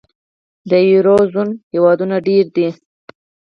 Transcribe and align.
د 0.69 0.71
یورو 0.91 1.17
زون 1.31 1.49
هېوادونه 1.73 2.15
ډېر 2.27 2.45
دي. 2.55 2.67